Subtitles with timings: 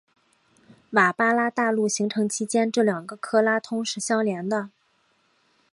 [0.93, 4.71] 瓦巴拉大陆形成期间这两个克拉通是相连的。